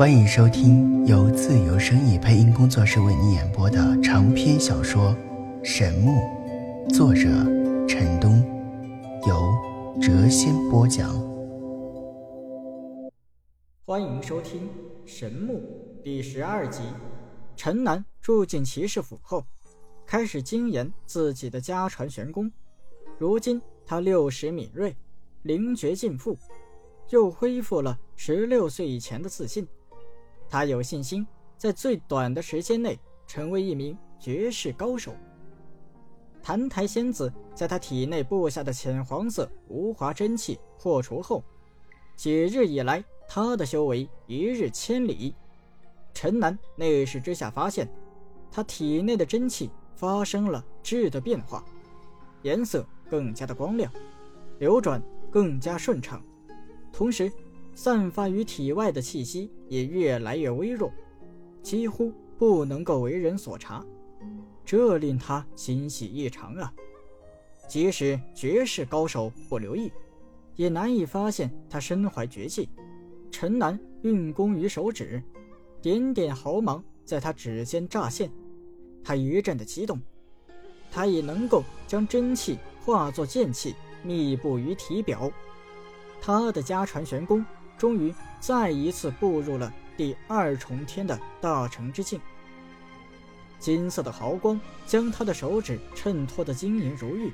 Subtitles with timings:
[0.00, 5.14] 欢迎收听由自由声意配音工作室为你演播的长篇小说
[5.62, 6.12] 《神木》，
[6.94, 7.28] 作者
[7.86, 8.40] 陈东，
[9.28, 9.36] 由
[10.00, 11.10] 谪仙播讲。
[13.84, 14.62] 欢迎收听
[15.04, 15.58] 《神木》
[16.02, 16.80] 第十二集。
[17.54, 19.44] 陈南住进骑士府后，
[20.06, 22.50] 开始精研自己的家传玄功。
[23.18, 24.96] 如今他六十敏锐，
[25.42, 26.38] 灵觉尽复，
[27.10, 29.68] 又恢复了十六岁以前的自信。
[30.50, 31.24] 他有信心
[31.56, 35.14] 在最短的时间内成为一名绝世高手。
[36.42, 41.44] 澹台仙子在他体内布下的浅黄色无华真气破除后，
[42.16, 45.34] 几日以来，他的修为一日千里。
[46.12, 47.88] 陈南内视之下发现，
[48.50, 51.64] 他体内的真气发生了质的变化，
[52.42, 53.92] 颜色更加的光亮，
[54.58, 56.20] 流转更加顺畅，
[56.92, 57.30] 同时。
[57.82, 60.92] 散发于体外的气息也越来越微弱，
[61.62, 63.82] 几乎不能够为人所察，
[64.66, 66.70] 这令他欣喜异常啊！
[67.66, 69.90] 即使绝世高手不留意，
[70.56, 72.68] 也难以发现他身怀绝技。
[73.30, 75.22] 陈南运功于手指，
[75.80, 78.30] 点点毫芒在他指尖乍现，
[79.02, 79.98] 他一阵的激动，
[80.92, 85.32] 他已能够将真气化作剑气，密布于体表。
[86.20, 87.42] 他的家传玄功。
[87.80, 92.20] 终于再一次步入了第二重天的大成之境。
[93.58, 97.32] 金色的毫光将他的手指衬托得晶莹如玉。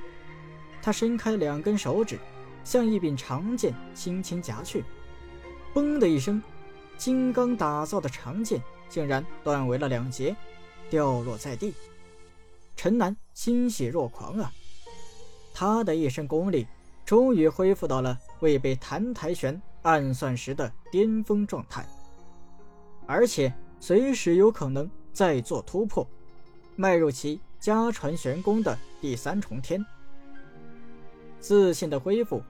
[0.81, 2.17] 他伸开两根手指，
[2.63, 4.85] 像一柄长剑轻轻夹去。
[5.75, 6.41] 嘣的一声，
[6.97, 10.37] 金刚打造的长剑竟然断为了两截，
[10.89, 11.75] 掉落在地。
[12.77, 14.53] 陈南欣喜若狂啊！
[15.53, 16.69] 他的一身功力
[17.05, 19.61] 终于恢复到了未被谭台玄。
[19.87, 21.87] 暗算时的巅峰状态，
[23.07, 26.05] 而且随时有可能再做突破，
[26.75, 29.87] 迈入其家传玄功的第三重天。
[31.39, 32.43] 自信的恢复，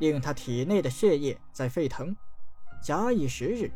[0.00, 2.14] 令他体内的血液在沸腾。
[2.82, 3.70] 假以时日，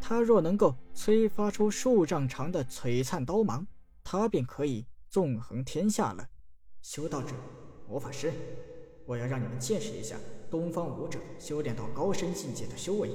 [0.00, 3.66] 他若能够催发出数丈长的璀璨刀芒，
[4.02, 6.26] 他便可以纵横天下了。
[6.80, 7.34] 修道者，
[7.86, 8.32] 魔法师，
[9.04, 10.16] 我要让你们见识一下。
[10.50, 13.10] 东方武者修炼到高深境界的修为。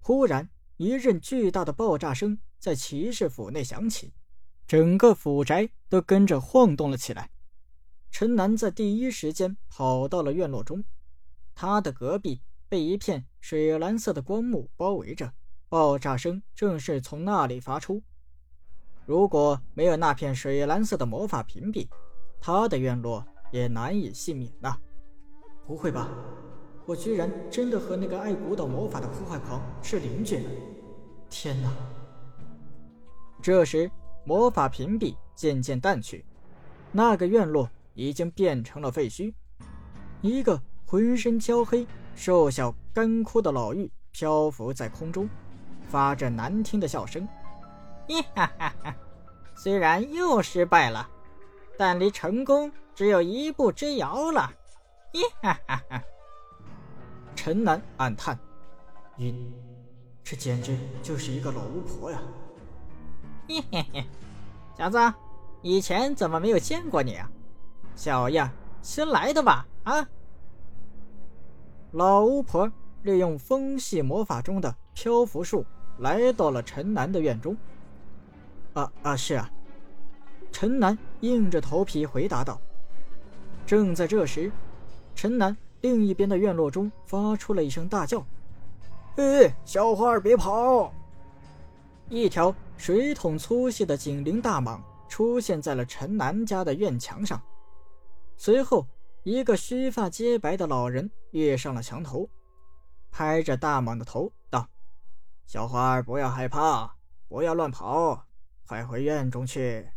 [0.00, 4.12] 忽然，一阵巨大的爆炸声在骑士府内响起，
[4.66, 7.30] 整个府宅都跟着晃动了起来。
[8.10, 10.84] 陈南在第一时间跑到了院落中，
[11.54, 15.32] 他的隔壁被一片水蓝色的光幕包围着，
[15.68, 18.02] 爆炸声正是从那里发出。
[19.06, 21.88] 如果没有那片水蓝色的魔法屏蔽，
[22.40, 24.78] 他的院落也难以幸免呐。
[25.66, 26.08] 不会吧！
[26.86, 30.50] 我居然真的和那个爱古岛魔法的破坏狂是邻居呢！
[31.30, 31.72] 天哪！
[33.40, 33.90] 这时，
[34.24, 36.24] 魔法屏蔽渐渐淡去，
[36.92, 39.32] 那个院落已经变成了废墟。
[40.20, 45.28] 一个浑身焦黑、瘦小、干枯的老妪漂浮在空中，
[45.88, 47.26] 发着难听的笑声
[48.34, 48.94] ：“哈哈哈！
[49.54, 51.08] 虽然又失败了，
[51.78, 54.52] 但离成功只有一步之遥了。”
[55.14, 56.02] 耶哈哈哈！
[57.36, 58.36] 陈南暗叹
[59.18, 59.52] ：“晕，
[60.24, 62.20] 这简直就是一个老巫婆呀！”
[63.48, 64.06] 嘿嘿嘿，
[64.76, 64.98] 小子，
[65.62, 67.30] 以前怎么没有见过你啊？
[67.94, 68.50] 小样，
[68.82, 69.64] 新来的吧？
[69.84, 70.08] 啊！
[71.92, 72.68] 老巫婆
[73.02, 75.64] 利用风系魔法中的漂浮术，
[75.98, 77.56] 来到了陈南的院中。
[78.72, 79.48] 啊啊，是啊！
[80.50, 82.60] 陈南硬着头皮回答道。
[83.64, 84.50] 正在这时。
[85.14, 88.24] 陈南另一边的院落中发出了一声大叫
[89.16, 90.92] ：“哎，小花儿别跑！”
[92.10, 97.40] 一条水桶粗细的警铃大蟒出现在了陈南家的院墙上。
[98.36, 98.86] 随后，
[99.22, 102.28] 一个须发皆白的老人跃上了墙头，
[103.10, 104.68] 拍着大蟒的头道
[105.46, 106.96] ：“小花儿不要害怕，
[107.28, 108.26] 不要乱跑，
[108.66, 109.88] 快回院中去。”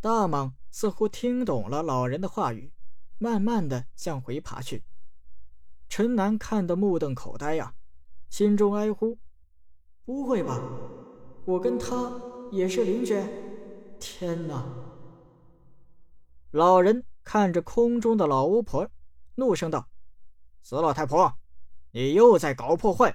[0.00, 2.70] 大蟒似乎听懂了老人的话语。
[3.22, 4.82] 慢慢的向回爬去，
[5.88, 7.72] 陈南看得目瞪口呆呀，
[8.28, 9.16] 心中哀呼
[10.04, 10.60] ：“不会吧，
[11.44, 12.20] 我跟他
[12.50, 13.14] 也是邻居？
[14.00, 14.66] 天哪！”
[16.50, 18.90] 老人看着空中的老巫婆，
[19.36, 19.86] 怒声道
[20.60, 21.32] ：“死老太婆，
[21.92, 23.14] 你又在搞破坏，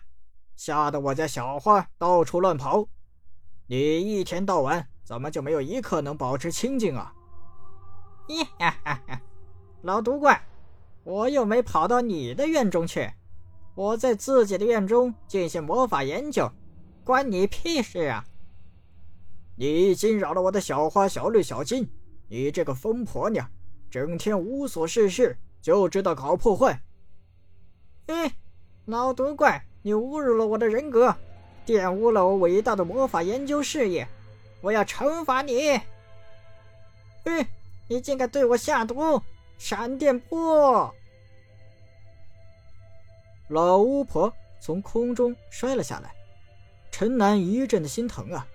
[0.55, 2.87] 吓得我家小花到处乱跑。
[3.65, 7.13] 你一天到晚怎么就没有一刻能保持清静啊？”
[8.57, 9.21] 哈哈哈！
[9.81, 10.41] 老毒怪，
[11.03, 13.11] 我又没跑到你的院中去，
[13.75, 16.51] 我在自己的院中进行魔法研究，
[17.03, 18.25] 关你屁事啊！
[19.55, 21.87] 你惊扰了我的小花、小绿、小金，
[22.27, 23.49] 你这个疯婆娘，
[23.89, 26.81] 整天无所事事，就知道搞破坏。
[28.07, 28.33] 哎，
[28.85, 31.15] 老毒怪，你侮辱了我的人格，
[31.65, 34.07] 玷污了我伟大的魔法研究事业，
[34.61, 35.69] 我要惩罚你！
[37.23, 37.49] 哎，
[37.87, 39.21] 你竟敢对我下毒！
[39.57, 40.93] 闪电波！
[43.49, 46.13] 老巫婆从空中摔了下来，
[46.91, 48.47] 陈南一阵的心疼啊，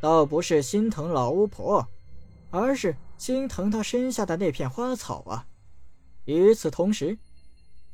[0.00, 1.86] 倒不是心疼老巫婆，
[2.50, 5.46] 而是心疼她身下的那片花草啊。
[6.24, 7.16] 与此同时，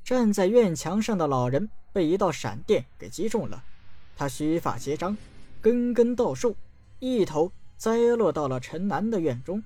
[0.03, 3.63] 站在院墙上的老人被一道闪电给击中了，
[4.17, 5.17] 他须发皆张，
[5.61, 6.57] 根根倒竖，
[6.99, 9.63] 一头栽落到了陈南的院中。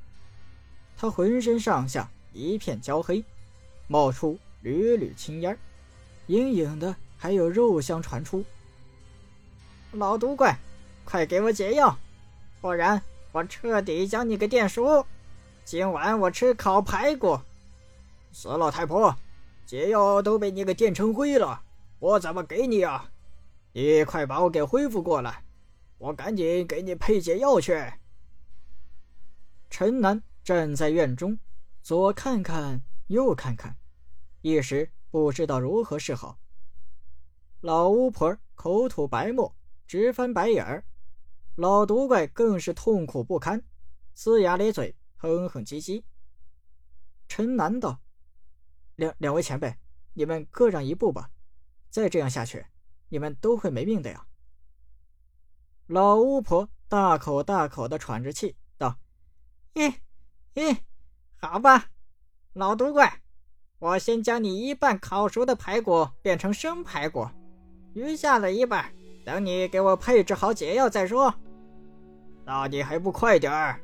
[0.96, 3.24] 他浑身上下一片焦黑，
[3.88, 5.58] 冒出缕缕青烟。
[6.28, 8.44] 隐隐的还有肉香传出。
[9.92, 10.56] 老毒怪，
[11.04, 11.98] 快给我解药，
[12.60, 13.02] 不然
[13.32, 15.04] 我彻底将你给电熟。
[15.64, 17.40] 今晚我吃烤排骨。
[18.32, 19.16] 死老太婆，
[19.66, 21.62] 解药都被你给电成灰了，
[21.98, 23.10] 我怎么给你啊？
[23.72, 25.42] 你快把我给恢复过来，
[25.98, 27.74] 我赶紧给你配解药去。
[29.70, 31.38] 陈南站在院中，
[31.88, 33.78] 左看看，右看看，
[34.42, 34.92] 一时。
[35.10, 36.38] 不知道如何是好。
[37.62, 39.56] 老巫婆口吐白沫，
[39.86, 40.84] 直翻白眼儿；
[41.54, 43.64] 老毒怪更是痛苦不堪，
[44.14, 46.04] 呲牙咧嘴，哼哼唧唧。
[47.26, 48.02] 陈南道
[48.96, 49.74] ：“两两位前辈，
[50.12, 51.30] 你们各让一步吧，
[51.88, 52.66] 再这样下去，
[53.08, 54.26] 你们都会没命的呀。”
[55.88, 58.98] 老巫婆大口大口的喘着气，道
[59.72, 60.00] ：“咦
[60.52, 60.82] 咦，
[61.40, 61.86] 好吧，
[62.52, 63.12] 老毒怪。”
[63.80, 67.28] 我先将你一半烤熟的排骨变成生排骨，
[67.94, 68.84] 余下的一半
[69.24, 71.32] 等你给我配置好解药再说。
[72.44, 73.80] 那你还不快点儿！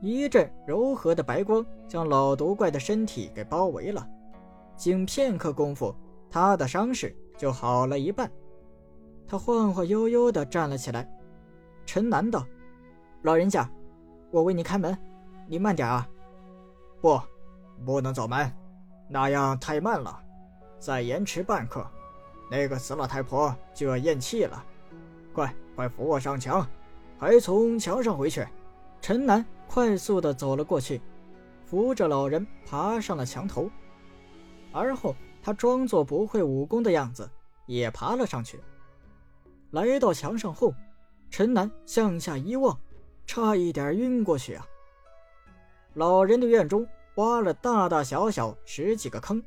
[0.00, 4.08] 一阵柔和的白光将老毒怪的身体给包围了，
[4.74, 5.94] 仅片刻功夫，
[6.30, 8.30] 他的伤势就好了一半。
[9.26, 11.06] 他晃晃悠悠地站了起来。
[11.84, 12.42] 陈南道
[13.20, 13.70] ：“老人家，
[14.30, 14.96] 我为你开门，
[15.48, 16.08] 你慢点啊。”
[17.02, 17.20] 不。
[17.86, 18.52] 不能走门，
[19.08, 20.20] 那样太慢了。
[20.80, 21.86] 再延迟半刻，
[22.50, 24.64] 那个死老太婆就要咽气了。
[25.32, 26.66] 快，快扶我上墙，
[27.20, 28.44] 还从墙上回去。
[29.00, 31.00] 陈南快速的走了过去，
[31.64, 33.70] 扶着老人爬上了墙头，
[34.72, 37.30] 而后他装作不会武功的样子，
[37.66, 38.60] 也爬了上去。
[39.70, 40.74] 来到墙上后，
[41.30, 42.76] 陈南向下一望，
[43.24, 44.66] 差一点晕过去啊！
[45.98, 46.86] 老人的院中。
[47.16, 49.42] 挖了大大小小十几个坑，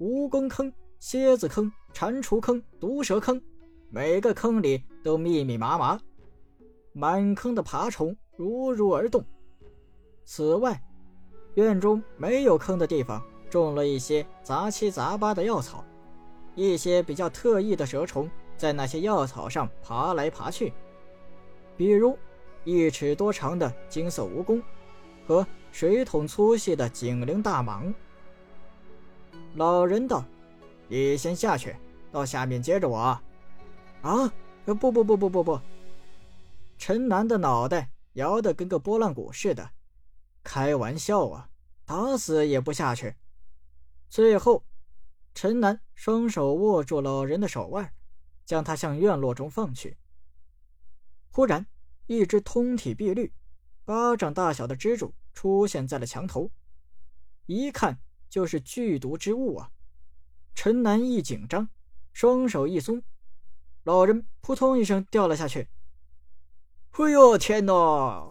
[0.00, 3.40] 蜈蚣坑、蝎子坑、蟾蜍坑、毒蛇坑，
[3.90, 5.96] 每个坑里都密密麻麻，
[6.92, 9.24] 满坑的爬虫如如而动。
[10.24, 10.82] 此外，
[11.54, 15.84] 院中没有坑的地方种了一些杂七杂八的药草，
[16.56, 20.72] 一些比较特异的蛇虫在那些药草上爬来爬去，
[21.76, 22.18] 比如
[22.64, 24.60] 一尺多长的金色蜈蚣
[25.26, 25.46] 和。
[25.72, 27.92] 水桶粗细的警铃大蟒。
[29.56, 30.24] 老人道
[30.86, 31.74] ：“你先下去，
[32.12, 33.20] 到下面接着我。”
[34.02, 34.32] 啊！
[34.64, 35.60] 不不不不不不！
[36.78, 39.68] 陈南的脑袋摇得跟个拨浪鼓似的。
[40.44, 41.48] 开玩笑啊！
[41.84, 43.16] 打死也不下去。
[44.08, 44.64] 最后，
[45.34, 47.92] 陈南双手握住老人的手腕，
[48.44, 49.96] 将他向院落中放去。
[51.32, 51.66] 忽然，
[52.06, 53.32] 一只通体碧绿、
[53.84, 55.14] 巴掌大小的蜘蛛。
[55.34, 56.48] 出现在了墙头，
[57.46, 57.98] 一看
[58.30, 59.72] 就是剧毒之物啊！
[60.54, 61.68] 陈南一紧张，
[62.12, 63.02] 双手一松，
[63.82, 65.68] 老人扑通一声掉了下去。
[66.92, 68.30] 哎呦天哪！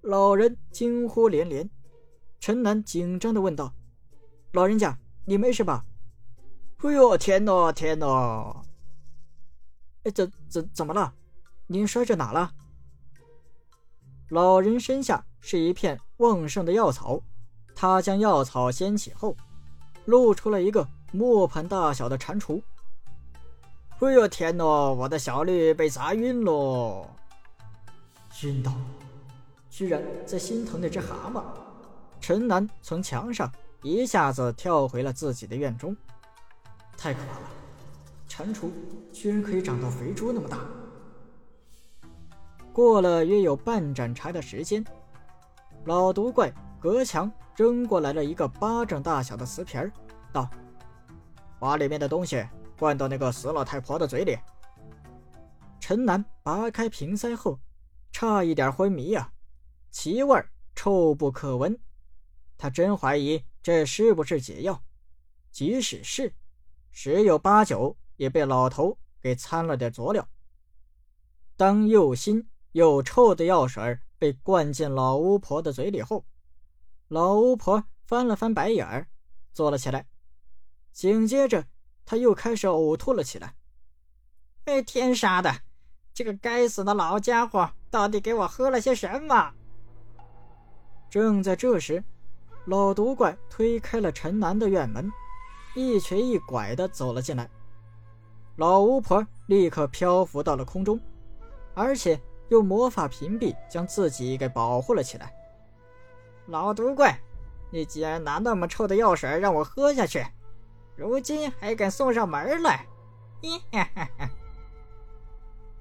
[0.00, 1.70] 老人惊呼连连。
[2.40, 3.72] 陈南紧张的问道
[4.50, 5.86] ：“老人家，你没事吧？”
[6.82, 8.64] 哎呦天哪天哪！
[10.02, 11.14] 哎，怎怎怎么了？
[11.68, 12.52] 您摔着哪了？
[14.32, 15.24] 老人身下。
[15.44, 17.20] 是一片旺盛的药草，
[17.74, 19.36] 他将药草掀起后，
[20.04, 22.62] 露出了一个磨盘大小的蟾蜍。
[23.98, 24.64] 哎呦天哪！
[24.64, 27.08] 我的小绿被砸晕喽！
[28.44, 28.72] 晕倒，
[29.68, 31.42] 居然在心疼那只蛤蟆。
[32.20, 33.50] 陈南从墙上
[33.82, 35.96] 一下子跳回了自己的院中。
[36.96, 37.50] 太可怕了！
[38.28, 38.70] 蟾蜍
[39.12, 40.58] 居然可以长到肥猪那么大。
[42.72, 44.84] 过了约有半盏茶的时间。
[45.84, 49.92] 老毒怪隔墙扔过来了一个巴掌大小的瓷瓶儿，
[50.32, 50.48] 道
[51.58, 52.46] ：“把里面的东西
[52.78, 54.38] 灌到那个死老太婆的嘴里。
[55.80, 57.58] 陈南拔开瓶塞后，
[58.12, 59.32] 差一点昏迷呀，
[59.90, 60.42] 气味
[60.74, 61.78] 臭不可闻。
[62.56, 64.80] 他真怀疑这是不是解药，
[65.50, 66.32] 即使是，
[66.92, 70.26] 十有八九也被老头给掺了点佐料。
[71.56, 76.24] 当又腥又臭的药水被灌进老巫婆的嘴里后，
[77.08, 79.06] 老巫婆翻了翻白眼儿，
[79.52, 80.06] 坐了起来，
[80.92, 81.66] 紧接着
[82.04, 83.54] 她又开始呕吐了起来。
[84.64, 85.54] 哎，天杀的！
[86.14, 89.52] 这个该死的老家伙到底给我喝了些什么？
[91.10, 92.02] 正在这时，
[92.66, 95.10] 老毒怪推开了陈南的院门，
[95.74, 97.50] 一瘸一拐的走了进来。
[98.56, 101.00] 老巫婆立刻漂浮到了空中，
[101.74, 102.20] 而且
[102.52, 105.34] 用魔法屏蔽将自己给保护了起来。
[106.48, 107.18] 老毒怪，
[107.70, 110.22] 你竟然拿那么臭的药水让我喝下去，
[110.94, 112.86] 如今还敢送上门来？
[113.40, 114.30] 咦哈哈！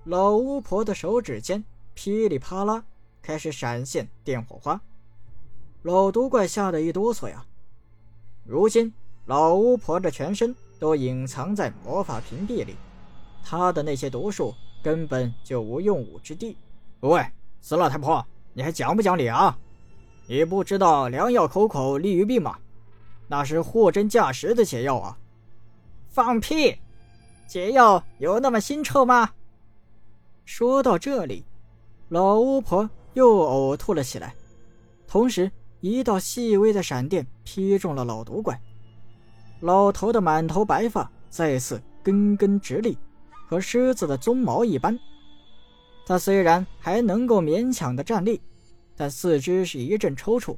[0.06, 1.62] 老巫婆的手指间
[1.94, 2.86] 噼里啪啦
[3.22, 4.80] 开始闪现电火花，
[5.82, 7.46] 老毒怪吓得一哆嗦呀。
[8.46, 8.94] 如今
[9.25, 12.78] 老巫婆的全身都隐藏在魔法屏蔽里，
[13.44, 16.57] 她的那些毒术根本就无用武之地。
[17.01, 17.25] 喂，
[17.61, 19.57] 死老太婆，你还讲不讲理啊？
[20.27, 22.57] 你不知道良药口口利于病吗？
[23.27, 25.17] 那是货真价实的解药啊！
[26.09, 26.77] 放屁！
[27.47, 29.31] 解药有那么腥臭吗？
[30.45, 31.45] 说到这里，
[32.09, 34.35] 老巫婆又呕吐了起来，
[35.07, 38.59] 同时一道细微的闪电劈中了老毒怪。
[39.61, 42.97] 老头的满头白发再次根根直立，
[43.51, 44.98] 和狮子的鬃毛一般。
[46.05, 48.41] 他虽然还能够勉强的站立，
[48.96, 50.58] 但四肢是一阵抽搐。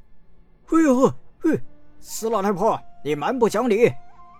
[0.64, 1.60] 嘿呦嘿，
[1.98, 3.92] 死老太婆，你蛮不讲理，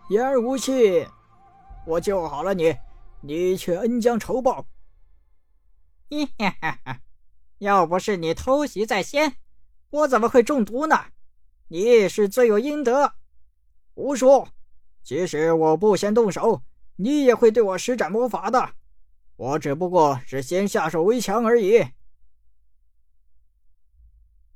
[0.08, 1.04] 言而无信！
[1.84, 2.73] 我救好了你，
[3.23, 4.64] 你却恩将仇报。
[6.08, 7.00] 嘿哈哈哈！
[7.58, 9.34] 要不是你偷袭在先，
[9.90, 10.96] 我怎么会中毒呢？
[11.66, 13.14] 你是罪有应得。
[13.96, 14.46] 胡说！
[15.02, 16.62] 即使我不先动手，
[16.96, 18.74] 你也会对我施展魔法的。
[19.36, 21.84] 我只不过是先下手为强而已。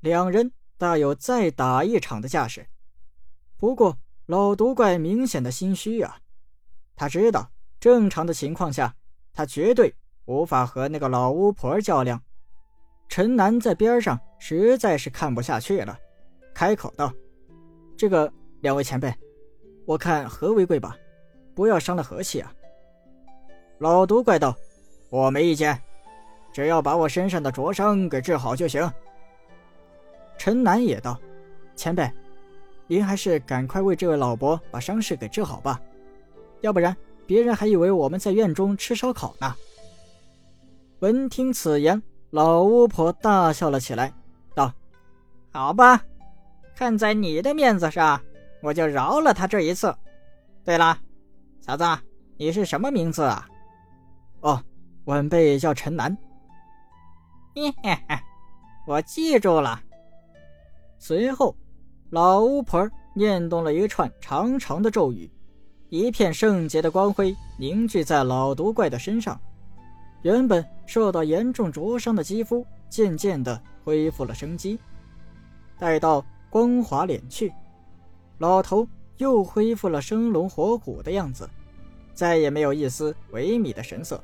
[0.01, 2.69] 两人大有再打一场的架势。
[3.57, 6.21] 不过老毒怪明显的心虚啊，
[6.95, 8.95] 他知道正常的情况下，
[9.33, 9.95] 他绝对。
[10.27, 12.23] 无法和那个老巫婆较量，
[13.09, 15.99] 陈南在边上实在是看不下去了，
[16.55, 17.11] 开口道
[17.97, 18.31] ：“这个
[18.61, 19.11] 两位前辈，
[19.87, 20.95] 我看和为贵吧，
[21.59, 22.55] 不要伤了和气啊。”
[23.79, 24.55] 老毒怪道
[25.11, 25.77] ：“我没意见，
[26.53, 28.89] 只要把我身上的灼伤给治好就行。”
[30.39, 31.19] 陈南也道
[31.75, 32.09] ：“前辈，
[32.87, 35.81] 您还是赶快为这位老伯把伤势给治好吧，
[36.61, 36.97] 要不然
[37.27, 39.53] 别人还以为我们在院中吃烧烤呢。”
[41.01, 42.01] 闻听此言，
[42.31, 44.13] 老巫婆大笑了起来，
[44.55, 44.73] 道
[45.53, 46.05] ：“好吧，
[46.77, 48.21] 看在你的面子上，
[48.63, 49.93] 我就饶了他这一次。
[50.65, 50.99] 对了，
[51.69, 51.85] 小子，
[52.39, 53.47] 你是什么名字啊
[54.41, 54.59] ？”“哦，
[55.05, 56.17] 晚辈叫陈南。
[57.55, 58.19] ”“嘿嘿嘿，
[58.87, 59.79] 我记住了。”
[60.99, 61.55] 随后，
[62.09, 65.31] 老巫婆念动了一串长长的咒语，
[65.91, 69.39] 一片圣洁的光辉凝聚在老毒怪的身上。
[70.23, 74.81] 原本受到严重灼伤的肌肤渐渐的恢复了生机，
[75.79, 77.53] 待到光华敛去，
[78.39, 81.49] 老头又恢复了生龙活虎的样子，
[82.19, 84.21] 再也没有一丝萎靡的神色。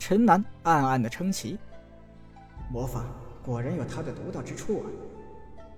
[0.00, 1.56] 陈南暗暗的称奇，
[2.72, 3.04] 魔法
[3.40, 4.86] 果然有它的独到之处啊！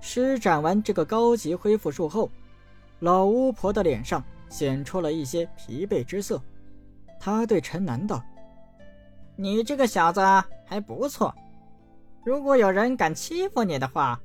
[0.00, 2.31] 施展完这个高级恢复术后，
[3.00, 6.41] 老巫婆的脸上显出了一些疲惫之色，
[7.19, 8.25] 她对陈南道。
[9.37, 10.23] 你这个小子
[10.65, 11.35] 还不错，
[12.25, 14.19] 如果有人敢欺负你的话，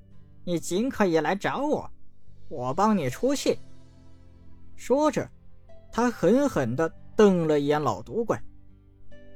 [0.46, 1.92] 你尽可以来找我，
[2.48, 3.60] 我帮你出气。
[4.78, 5.30] 说着，
[5.96, 8.38] 他狠狠地瞪了一眼老毒怪。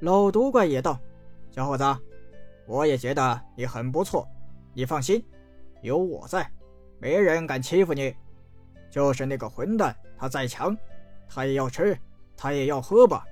[0.02, 1.00] 老毒怪也道
[1.50, 1.86] ：“小伙子，
[2.68, 4.28] 我也觉得你很不错，
[4.74, 5.24] 你放心，
[5.82, 6.52] 有我在，
[7.00, 8.14] 没人敢欺负你。
[8.92, 10.78] 就是那个混蛋，他再强，
[11.30, 11.98] 他也要吃，
[12.36, 13.26] 他也要喝吧？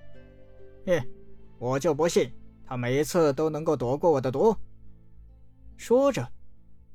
[0.85, 1.03] 嘿。”
[1.59, 2.31] 我就不信
[2.65, 4.55] 他每一次都能够躲过我的毒。
[5.75, 6.25] 说着，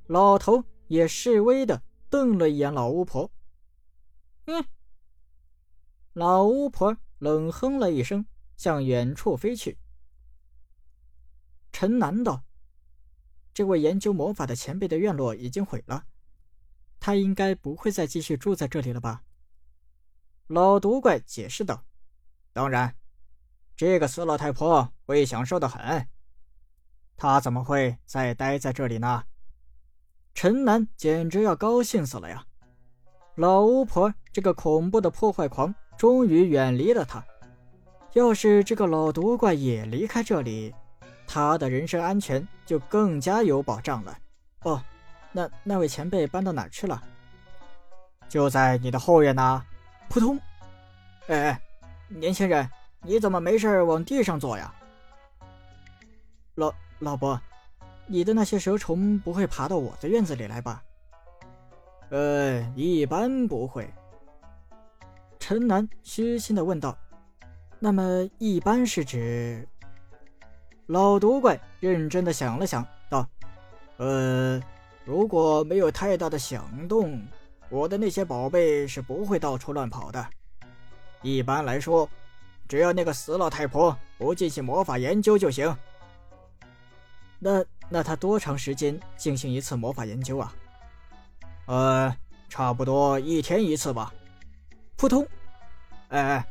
[0.07, 3.31] 老头也示威的瞪了一眼老巫婆。
[4.47, 4.65] 嗯，
[6.14, 8.26] 老巫婆冷哼了一声，
[8.57, 9.78] 向远处飞去。
[11.73, 12.45] 陈南道
[13.54, 16.04] ：“这位研究魔法的前辈的院落已经毁了，
[17.00, 19.25] 他应该不会再继续住在这里了吧？”
[20.49, 21.87] 老毒怪解释道
[22.52, 22.95] ：“当然，
[23.75, 26.09] 这个死老太婆会享受的很。
[27.16, 29.25] 她怎么会再待在这里呢？”
[30.35, 32.47] 陈南简直要高兴死了呀！
[33.37, 37.25] 老巫婆这个恐怖的破坏狂终于远离了他。
[38.12, 40.75] 要是这个老毒怪也离开这里，
[41.26, 44.18] 他的人身安全就更加有保障了。
[44.64, 44.82] 哦，
[45.32, 47.02] 那那位前辈搬到哪儿去了？
[48.28, 49.64] 就在你的后院呢。
[50.08, 50.38] 扑通！
[51.28, 51.62] 哎哎，
[52.08, 52.68] 年轻人，
[53.00, 54.75] 你怎么没事往地上坐呀？
[56.56, 57.40] 老老伯，
[58.06, 60.82] 你的那些蛇虫不会爬到我的院子里来吧？
[62.11, 63.88] 呃，一般不会。
[65.52, 66.97] 陈南虚心的问道
[67.78, 69.68] ：“那么一般是指？”
[70.88, 73.28] 老毒怪认真的想了想，道
[74.00, 74.59] ：“呃，
[75.04, 77.23] 如果没有太大的响动。”
[77.68, 80.26] 我的那些宝贝是不会到处乱跑的。
[81.21, 82.09] 一般来说，
[82.66, 85.76] 只要那个死老太婆不进行魔法研究就行。
[87.38, 90.54] 那那她多长时间进行一次魔法研究啊？
[91.66, 92.16] 呃，
[92.49, 94.11] 差不多一天一次吧。
[94.97, 95.26] 扑通！
[96.12, 96.47] 哎哎，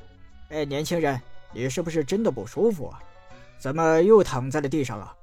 [0.50, 1.20] 哎年轻人，
[1.53, 3.01] 你是不是真的不舒服啊？
[3.58, 5.18] 怎么又躺在了地上了？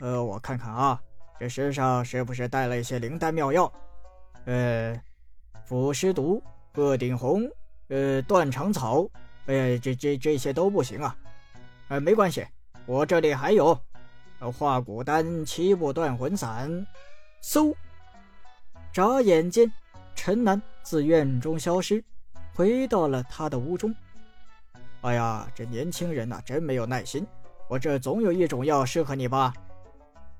[0.00, 1.00] 呃，我看看啊，
[1.38, 3.72] 这身上是不是带了一些灵丹妙药？
[4.46, 5.00] 呃。
[5.66, 6.42] 腐尸毒、
[6.74, 7.48] 鹤顶红、
[7.90, 9.08] 呃断肠草，
[9.46, 11.16] 哎，这这这些都不行啊！
[11.86, 12.44] 呃，没关系，
[12.86, 13.78] 我这里还有，
[14.40, 16.84] 呃化骨丹、七步断魂散。
[17.40, 17.72] 嗖！
[18.92, 19.70] 眨眼间，
[20.16, 22.02] 陈南自院中消失，
[22.60, 23.94] 回到了他的屋中。
[25.00, 27.26] 哎呀，这年轻人呐，真没有耐心。
[27.70, 29.54] 我这总有一种药适合你吧？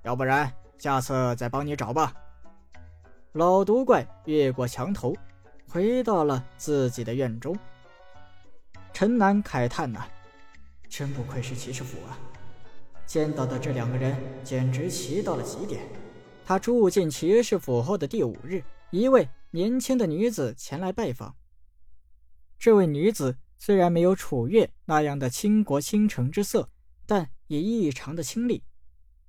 [0.03, 2.13] 要不然下次再帮你找吧。
[3.33, 5.17] 老毒怪越过墙头，
[5.67, 7.59] 回到了自己的院中。
[8.93, 10.07] 陈南慨叹呐
[10.91, 12.19] ：“真不愧是骑士府啊！
[13.07, 15.81] 见到的这两个人简直奇到了极点。”
[16.45, 21.35] 他住进骑士府后的第五日，一位年轻的女子前来拜访。
[22.61, 26.71] 这位女子虽然没有楚月那样的倾国倾城之色，
[27.07, 28.63] 但也异常的清丽，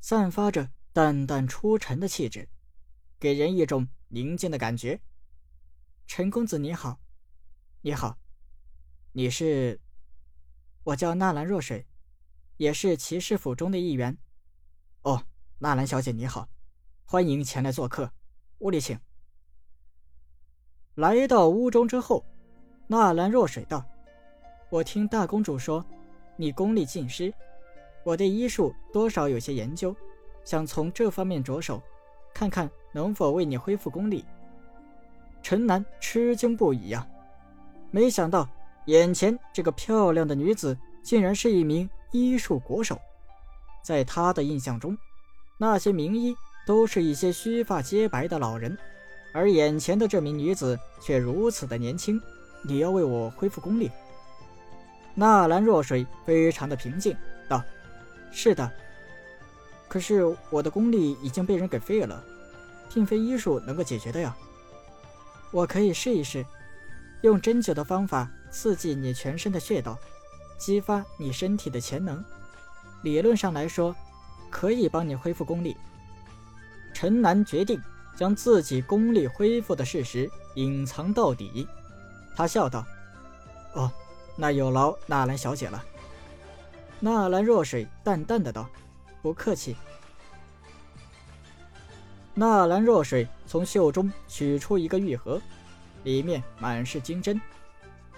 [0.02, 2.50] 散发着淡淡出尘的气质。
[3.18, 5.00] 给人一种宁静的感觉。
[6.06, 7.00] 陈公子你好，
[7.80, 8.20] 你好，
[9.14, 9.80] 你是？
[10.84, 11.88] 我叫纳兰若水，
[12.58, 14.18] 也是骑士府中的一员。
[15.04, 15.26] 哦，
[15.60, 16.50] 纳兰小姐你好，
[17.06, 18.12] 欢迎前来做客，
[18.58, 19.00] 屋里请。
[20.96, 22.26] 来到屋中之后，
[22.92, 23.86] 纳兰若水道
[24.70, 25.86] ：“我听大公主说，
[26.36, 27.34] 你功力尽失，
[28.04, 29.96] 我对医术多少有些研究，
[30.44, 31.82] 想从这方面着手，
[32.34, 34.26] 看看。”能否为你恢复功力？
[35.42, 37.08] 陈南吃惊不已呀，
[37.90, 38.46] 没想到
[38.88, 43.00] 眼前这个漂亮的女子竟然是一名医术国手。
[43.82, 44.98] 在他的印象中，
[45.58, 46.36] 那些名医
[46.68, 48.78] 都是一些须发皆白的老人，
[49.34, 52.22] 而眼前的这名女子却如此的年轻。
[52.64, 53.92] 你要为我恢复功力？
[55.14, 57.16] 纳兰若水非常的平静
[57.50, 57.64] 道
[58.32, 58.72] ：“是的，
[59.88, 62.24] 可是我的功力已经被人给废了。”
[62.94, 64.36] 并非医术能够解决的呀。
[65.50, 66.46] 我可以试一试，
[67.22, 69.98] 用针灸的方法刺激你全身的穴道，
[70.58, 72.22] 激发你身体的潜能。
[73.04, 73.96] 理论上来说，
[74.50, 75.78] 可以帮你恢复功力。
[76.94, 77.82] 陈南决定
[78.14, 81.66] 将自己功力恢复的事实隐藏到底。
[82.42, 82.84] 他笑道
[83.76, 83.92] ：“哦，
[84.36, 85.86] 那有劳纳兰小姐了。”
[87.00, 88.68] 纳兰若水淡淡的道
[89.22, 89.76] ：“不客气。”
[92.34, 95.40] 纳兰若水从袖中取出一个玉盒，
[96.04, 97.40] 里面满是金针，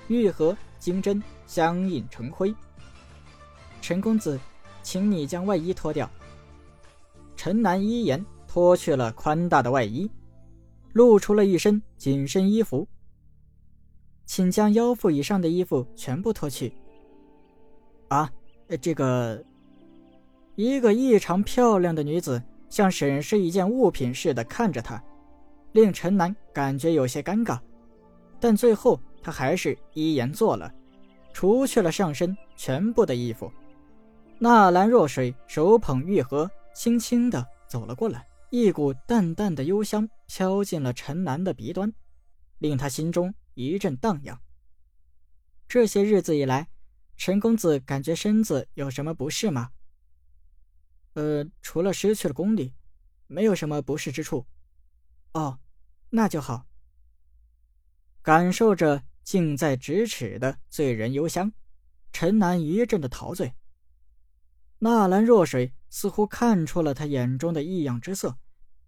[0.07, 2.55] 玉盒金针相映成辉。
[3.81, 4.39] 陈公子，
[4.81, 6.09] 请你将外衣脱掉。
[7.36, 10.09] 陈南一言脱去了宽大的外衣，
[10.93, 12.88] 露出了一身紧身衣服。
[14.25, 16.73] 请将腰腹以上的衣服全部脱去。
[18.07, 18.31] 啊，
[18.81, 19.43] 这个，
[20.55, 22.41] 一个异常漂亮的女子。
[22.69, 24.99] 像审视一件物品似的看着他，
[25.73, 27.59] 令陈南感觉有些尴尬，
[28.39, 30.73] 但最后他还是依言做了，
[31.31, 33.51] 除去了上身全部的衣服。
[34.39, 41.93] 纳兰若水手捧玉盒，轻轻的走了过来，一股淡淡的幽香飘进了陈南的鼻端，
[42.57, 44.41] 令他心中一阵荡漾。
[45.67, 46.69] 这些日子以来，
[47.17, 49.71] 陈公子感觉身子有什么不适吗？
[51.13, 52.73] 呃，除了失去了功力，
[53.27, 54.47] 没有什么不适之处。
[55.33, 55.59] 哦，
[56.09, 56.67] 那就好。
[58.21, 61.51] 感受着近在咫尺的醉人幽香，
[62.11, 63.55] 陈南一阵的陶醉。
[64.79, 68.37] 纳兰若水似乎看出了他眼中的异样之色，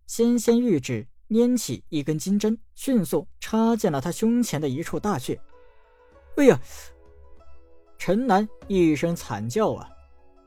[0.08, 5.40] 纤纤玉指拈起一根金针，迅速插进了他胸前的一处大穴。
[6.38, 6.60] 哎呀！
[7.98, 9.90] 陈南一声惨叫啊！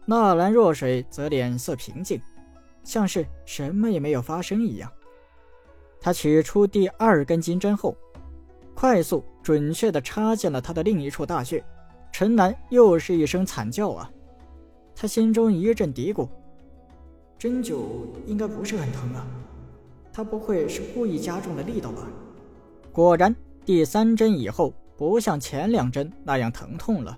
[0.07, 2.21] 纳兰若水则脸色平静，
[2.85, 4.93] 像是什么也没有发生一样。
[6.01, 7.97] 他取出第二根金针后，
[8.75, 11.65] 快速准确地插进了他的另一处大穴。
[12.13, 14.11] 陈南又是一声惨叫啊！
[14.95, 16.29] 他心中一阵嘀咕：
[17.39, 17.79] 针灸
[18.27, 19.27] 应该不是很疼啊，
[20.13, 22.03] 他不会是故意加重了力道吧？
[22.93, 27.17] 果然，第三针以后不像前两针那样疼痛了。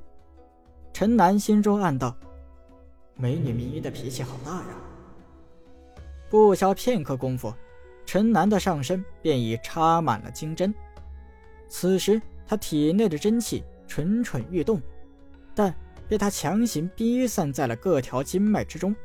[0.92, 2.14] 陈南心中暗道：
[3.14, 4.66] 美女名医的脾气好大呀！
[6.28, 7.52] 不消片刻功夫。
[8.06, 10.74] 陈南的上身便已插满了金针，
[11.68, 14.82] 此时他体内的真气蠢蠢欲动，
[15.54, 15.72] 但
[16.08, 18.96] 被他强行逼散在了各条经脉之中。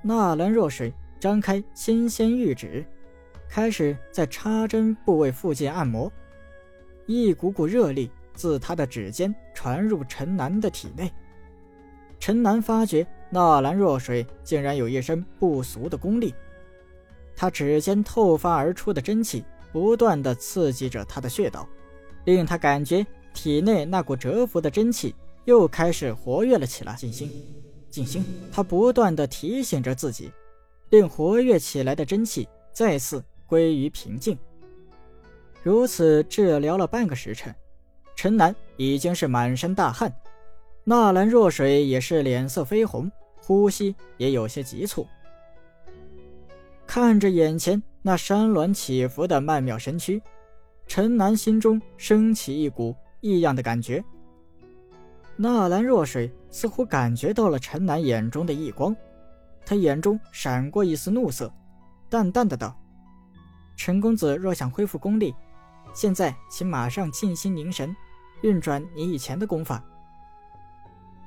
[0.00, 2.84] 纳兰若水张开纤纤玉指，
[3.48, 6.10] 开始在插针部位附近按摩，
[7.06, 11.12] 一股股热力自他的指尖传入陈南的体内。
[12.20, 16.34] 陈南发觉纳兰若水竟然有一身不俗的功力。
[17.36, 21.68] 他指尖透发而出的真气，不断的刺激着他的穴道，
[22.24, 26.96] 令他感觉体内那股蛰伏的真气又开始活跃了起来。
[26.96, 27.30] 静心，
[27.88, 28.24] 静心！
[28.50, 30.32] 他不断的提醒着自己，
[30.90, 34.38] 令活跃起来的真气再次归于平静。
[35.62, 37.54] 如此治疗了半个时辰，
[38.16, 40.12] 陈南已经是满身大汗，
[40.84, 43.10] 纳兰若水也是脸色绯红，
[43.42, 45.06] 呼吸也有些急促。
[46.86, 50.22] 看着眼前那山峦起伏的曼妙身躯，
[50.86, 54.02] 陈南心中升起一股异样的感觉。
[55.36, 58.96] 纳兰若水似乎感觉到了陈南眼中的异光，
[59.68, 61.52] 他眼中闪过一丝怒色，
[62.08, 62.74] 淡淡的道
[63.76, 65.34] ：“陈公子若想恢复功力，
[65.92, 67.94] 现在请马上静心凝神，
[68.40, 69.84] 运转你以前的功法。”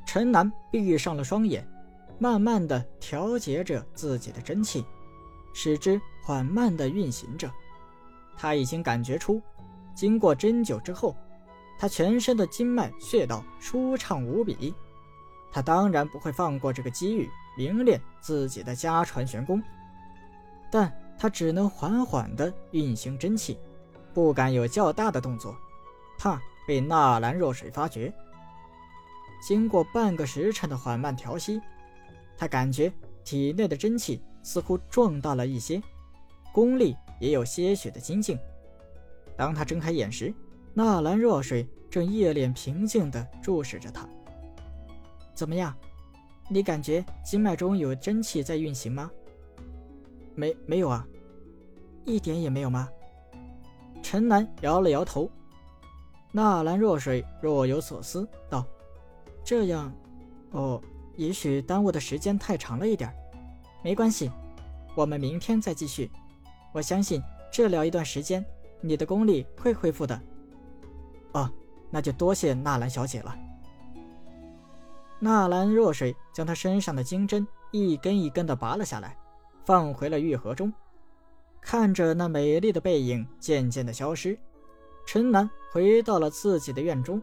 [0.08, 1.64] 陈南闭上了双眼，
[2.18, 4.84] 慢慢的调节着自己的真气。
[5.54, 7.48] 使之缓慢的运行着，
[8.36, 9.40] 他已经感觉出，
[9.94, 11.16] 经过针灸之后，
[11.78, 14.74] 他全身的经脉穴道舒畅无比。
[15.52, 19.62] 他当然不会放过这个机遇，明练自己的家传玄功，
[20.72, 23.60] 但他只能缓缓地运行真气，
[24.14, 25.56] 不敢有较大的动作，
[26.18, 28.14] 怕被纳兰若水发觉。
[29.42, 31.62] 经过半个时辰的缓慢调息，
[32.38, 32.92] 他感觉
[33.24, 34.22] 体内的真气。
[34.44, 35.80] 似乎壮大了一些，
[36.52, 38.40] 功力也有些许的精进。
[39.38, 40.34] 当他睁开眼时，
[40.74, 44.04] 纳兰若水正一脸平静地注视着他。
[45.36, 45.78] 怎么样？
[46.50, 49.10] 你感觉经脉中有真气在运行吗？
[50.36, 51.08] 没，没有啊，
[52.06, 52.90] 一点也没有吗？
[54.02, 55.30] 陈南摇了摇头。
[56.32, 58.66] 纳兰若水若有所思道
[59.44, 59.94] ：“这样，
[60.52, 60.82] 哦，
[61.18, 63.14] 也许耽误的时间太长了一点。”
[63.84, 64.32] 没关系，
[64.96, 66.10] 我们明天再继续。
[66.74, 68.46] 我相信治疗一段时间，
[68.80, 70.22] 你的功力会恢复的。
[71.34, 71.52] 哦，
[71.90, 73.38] 那就多谢纳兰小姐了。
[75.22, 79.16] 纳兰若水将她身上的金针一根一根的拔了下来，
[79.64, 80.74] 放回了玉盒中。
[81.62, 84.38] 看着那美丽的背影渐渐的消失，
[85.06, 87.22] 陈南回到了自己的院中。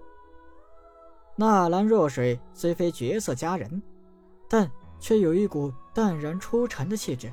[1.37, 3.83] 纳兰若水虽非绝色佳人，
[4.49, 4.71] 但……
[5.01, 7.31] 却有一股淡然出尘的气质，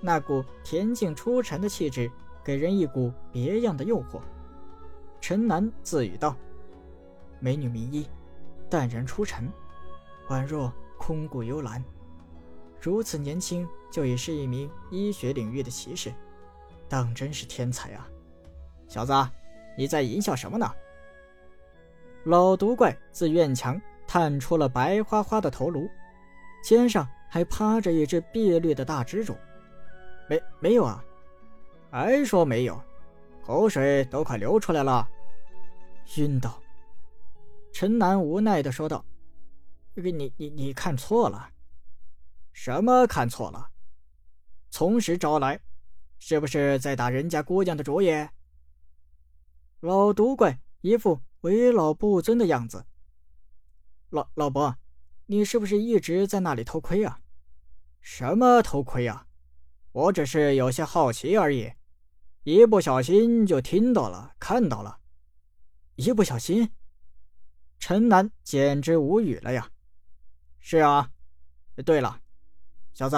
[0.00, 2.08] 那股恬静出尘的气质
[2.44, 4.20] 给人一股别样的诱惑。
[5.20, 6.36] 陈南自语道
[7.42, 8.06] ：“美女名医，
[8.70, 9.50] 淡然出尘，
[10.28, 11.82] 宛若空谷幽兰。
[12.80, 16.12] 如此年轻就已是一名医学领域的奇士，
[16.88, 18.08] 当真是天才啊！”
[18.88, 19.12] 小子，
[19.76, 20.70] 你在淫笑什么呢？
[22.24, 25.88] 老毒怪自院墙探出了白花花的头颅。
[26.62, 29.36] 肩上还趴着一只碧绿的大蜘蛛，
[30.28, 31.04] 没没有啊？
[31.90, 32.80] 还说没有，
[33.44, 35.08] 口水都快流出来了。
[36.16, 36.60] 晕倒。
[37.72, 39.04] 陈南无奈的说道
[40.02, 41.52] ：“你你你你看错了，
[42.52, 43.70] 什么看错了？
[44.70, 45.60] 从实招来，
[46.18, 48.10] 是不是在打人家姑娘的主意？”
[49.80, 52.86] 老毒怪一副为老不尊的样子。
[54.10, 54.76] 老老伯。
[55.28, 57.20] 你是不是一直在那里偷窥啊？
[58.00, 59.26] 什么偷窥啊？
[59.90, 61.72] 我只是有些好奇而已，
[62.44, 65.00] 一不小心就听到了，看到了。
[65.96, 66.70] 一不小心。
[67.80, 69.68] 陈南简直无语了呀！
[70.68, 71.08] 是啊，
[71.84, 72.20] 对了，
[72.92, 73.16] 小子，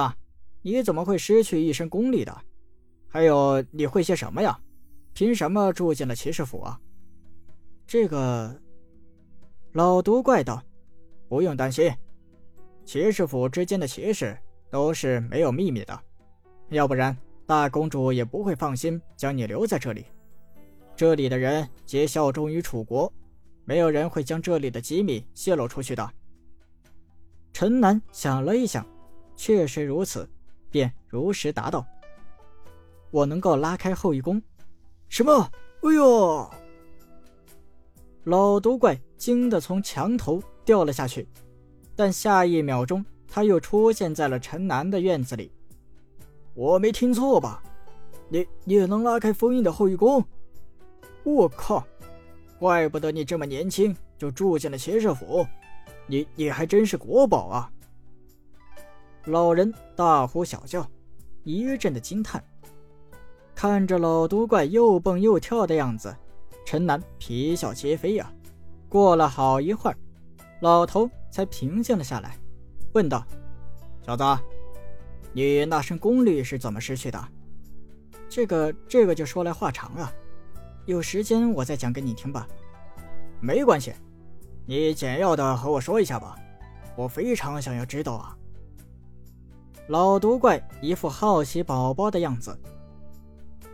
[0.60, 2.42] 你怎么会失去一身功力的？
[3.08, 4.60] 还有，你会些什么呀？
[5.14, 6.78] 凭什么住进了骑士府啊？
[7.86, 8.54] 这个，
[9.72, 10.62] 老毒怪道
[11.26, 11.90] ：“不用担心，
[12.84, 15.98] 骑士府之间的骑士都是没有秘密的，
[16.68, 20.04] 要不然大公主也不会放心将你留在这里。
[20.94, 23.10] 这里的人皆效忠于楚国。”
[23.64, 26.12] 没有人会将这里的机密泄露出去的。
[27.52, 28.86] 陈南想了一想，
[29.34, 30.28] 确实如此，
[30.70, 31.84] 便如实答道
[33.10, 34.40] ：“我能够拉开后羿弓。”
[35.08, 35.50] 什么？
[35.82, 36.50] 哎呦！
[38.24, 41.26] 老毒怪惊得从墙头掉了下去，
[41.96, 45.50] 但下一秒钟他又出现在了陈南的院子里。
[46.54, 47.62] 我没听错吧？
[48.28, 50.22] 你你也能拉开封印的后羿弓？
[51.24, 51.86] 我靠！
[52.58, 55.46] 怪不得你这么年轻就住进了骑士府，
[56.08, 57.70] 你你还真是国宝啊！
[59.26, 60.84] 老人大呼小叫，
[61.44, 62.42] 一阵的惊叹。
[63.54, 66.16] 看着老毒怪又蹦又跳的样子，
[66.64, 68.32] 陈南皮笑皆非呀。
[68.88, 69.96] 过了好一会儿，
[70.60, 72.38] 老头才平静了下来，
[72.94, 73.22] 问道
[74.00, 74.24] ：“小子，
[75.34, 77.22] 你那身功力是怎么失去的？”
[78.30, 80.10] 这个这个就说来话长啊。
[80.86, 82.48] 有时间我再讲给你听吧，
[83.40, 83.92] 没关系，
[84.68, 86.36] 你简要的和我说一下吧，
[86.94, 88.36] 我非常想要知道啊。
[89.86, 92.54] 老毒怪一副好奇宝宝的样子，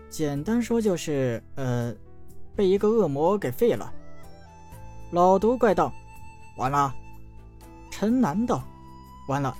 [0.09, 1.93] 简单说就是，呃，
[2.55, 3.93] 被一个恶魔给废了。
[5.11, 5.93] 老毒怪道
[6.59, 6.95] ：“完了。”
[7.91, 8.63] 陈南道
[9.27, 9.53] ：“完了。”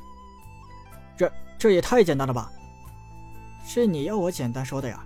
[1.19, 2.49] 这这也太简单了吧？
[3.67, 5.05] 是你要我简单说的呀？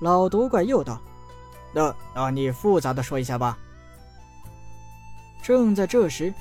[0.00, 1.02] 老毒怪又道。
[1.74, 3.58] 那那你复杂的说一下吧。
[5.42, 6.32] 正在这时，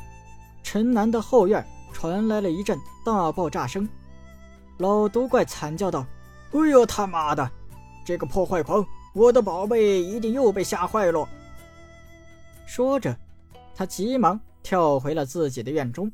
[0.63, 3.87] 陈南的后院传来了一阵大爆炸声，
[4.77, 6.05] 老毒怪惨叫道
[6.51, 7.49] ：“哎呦他妈的，
[8.05, 8.85] 这个破坏狂！
[9.13, 11.27] 我的宝贝一定又被吓坏了。”
[12.67, 13.15] 说着，
[13.73, 16.11] 他急忙跳回了自己的院中。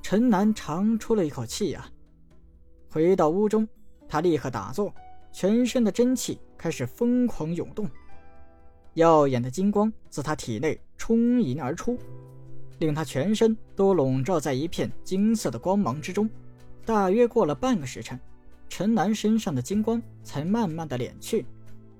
[0.00, 1.84] 陈南长出了一口气呀，
[2.88, 3.66] 回到屋中，
[4.08, 4.94] 他立刻打坐，
[5.32, 7.90] 全身的真气开始疯狂涌动。
[8.94, 11.98] 耀眼的金光自他体内充盈而出，
[12.78, 16.28] 令他全身都笼罩在一片金色的光芒之中。
[16.84, 18.18] 大约过了半个时辰，
[18.68, 21.44] 陈南身上的金光才慢慢的敛去，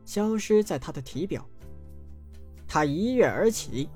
[0.04, 1.46] 消失在他的体表。
[2.68, 3.88] 他一跃而起，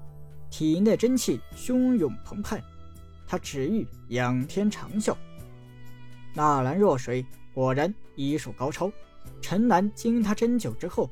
[0.51, 2.63] 体内真气汹涌澎湃。
[3.27, 5.17] 他只欲仰天长啸，
[6.35, 8.91] 纳兰若水果然医术高超。
[9.41, 11.09] 陈南经他针灸之后。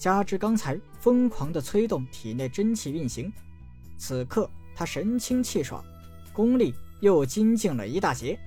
[0.00, 3.30] 加之刚才疯狂的催动体内真气运行，
[3.98, 5.84] 此刻他神清气爽，
[6.32, 8.38] 功力又精进了一大截。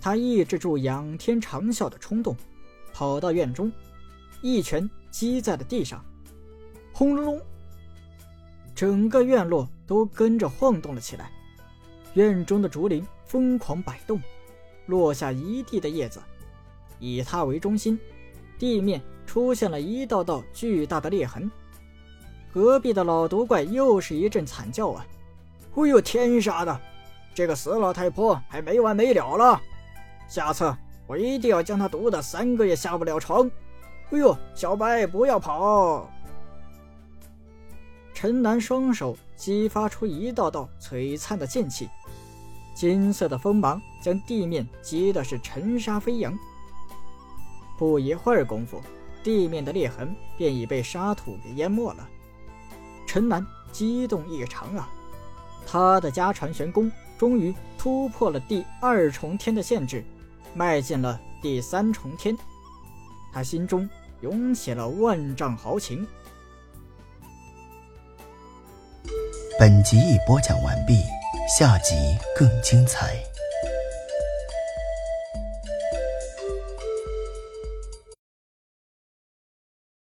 [0.00, 2.34] 他抑制住仰天长啸的冲动，
[2.94, 3.70] 跑到院中，
[4.40, 6.02] 一拳击在了地上，
[6.94, 7.40] 轰隆隆，
[8.74, 11.30] 整个院落都跟着晃动了起来，
[12.14, 14.18] 院中的竹林疯狂摆动，
[14.86, 16.22] 落下一地的叶子，
[16.98, 17.98] 以他为中心，
[18.58, 18.98] 地面。
[19.26, 21.50] 出现了一道道巨大的裂痕，
[22.52, 25.06] 隔壁的老毒怪又是一阵惨叫啊！
[25.74, 26.80] 哎呦天杀的，
[27.34, 29.60] 这个死老太婆还没完没了了！
[30.28, 30.74] 下次
[31.06, 33.50] 我一定要将她毒的三个月下不了床！
[34.10, 36.10] 哎呦，小白不要跑！
[38.12, 41.88] 陈南双手激发出一道道璀璨的剑气，
[42.74, 46.38] 金色的锋芒将地面击的是尘沙飞扬。
[47.78, 48.80] 不一会儿功夫。
[49.22, 52.08] 地面的裂痕便已被沙土给淹没了。
[53.06, 54.90] 陈南激动异常啊！
[55.66, 60.04] 他的家传玄功终于突破了第二重天的限制，
[60.54, 62.36] 迈进了第三重天。
[63.32, 63.88] 他心中
[64.20, 66.06] 涌起了万丈豪情。
[69.58, 71.00] 本集已播讲完毕，
[71.56, 71.94] 下集
[72.36, 73.16] 更精彩。